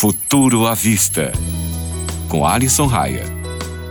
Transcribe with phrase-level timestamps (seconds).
[0.00, 1.30] Futuro à Vista,
[2.26, 3.22] com Alisson Raia.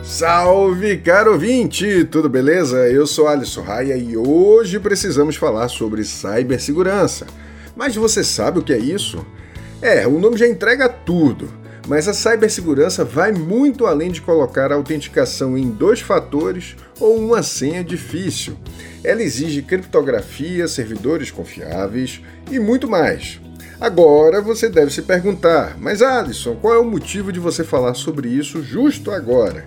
[0.04, 2.04] Salve, caro ouvinte!
[2.06, 2.78] Tudo beleza?
[2.90, 7.28] Eu sou Alisson Raia e hoje precisamos falar sobre cibersegurança.
[7.76, 9.24] Mas você sabe o que é isso?
[9.84, 11.48] É, o nome já entrega tudo.
[11.90, 17.42] Mas a cibersegurança vai muito além de colocar a autenticação em dois fatores ou uma
[17.42, 18.56] senha difícil.
[19.04, 23.42] Ela exige criptografia, servidores confiáveis e muito mais.
[23.82, 28.30] Agora você deve se perguntar, mas Alisson, qual é o motivo de você falar sobre
[28.30, 29.66] isso justo agora?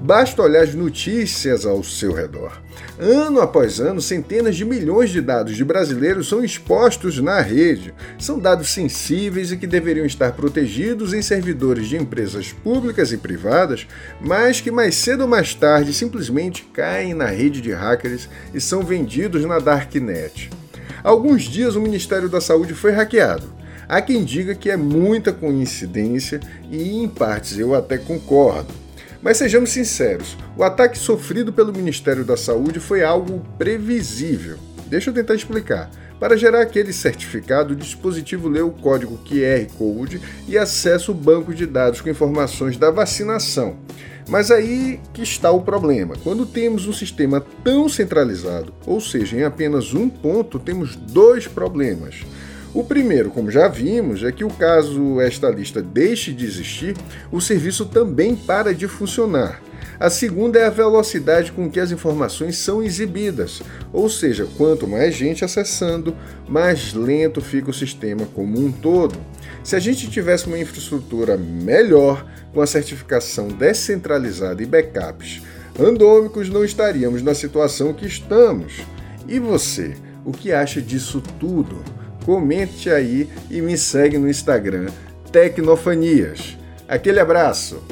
[0.00, 2.62] Basta olhar as notícias ao seu redor.
[2.98, 7.92] Ano após ano, centenas de milhões de dados de brasileiros são expostos na rede.
[8.18, 13.88] São dados sensíveis e que deveriam estar protegidos em servidores de empresas públicas e privadas,
[14.20, 18.82] mas que mais cedo ou mais tarde simplesmente caem na rede de hackers e são
[18.82, 20.48] vendidos na darknet.
[21.02, 23.52] Há alguns dias o Ministério da Saúde foi hackeado.
[23.88, 26.40] Há quem diga que é muita coincidência
[26.70, 28.87] e, em partes, eu até concordo.
[29.22, 34.58] Mas sejamos sinceros, o ataque sofrido pelo Ministério da Saúde foi algo previsível.
[34.86, 35.90] Deixa eu tentar explicar.
[36.20, 41.54] Para gerar aquele certificado, o dispositivo lê o código QR Code e acessa o banco
[41.54, 43.76] de dados com informações da vacinação.
[44.28, 46.14] Mas aí que está o problema.
[46.22, 52.24] Quando temos um sistema tão centralizado, ou seja, em apenas um ponto, temos dois problemas.
[52.74, 56.94] O primeiro, como já vimos, é que o caso esta lista deixe de existir,
[57.32, 59.62] o serviço também para de funcionar.
[59.98, 63.60] A segunda é a velocidade com que as informações são exibidas,
[63.92, 66.16] ou seja, quanto mais gente acessando,
[66.48, 69.18] mais lento fica o sistema como um todo.
[69.64, 75.42] Se a gente tivesse uma infraestrutura melhor, com a certificação descentralizada e backups
[75.76, 78.80] randômicos, não estaríamos na situação que estamos.
[79.26, 81.82] E você, o que acha disso tudo?
[82.24, 84.88] Comente aí e me segue no Instagram
[85.30, 86.56] Tecnofanias.
[86.88, 87.82] Aquele abraço!